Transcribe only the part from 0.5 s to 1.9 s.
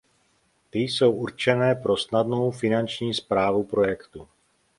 Ty jsou určené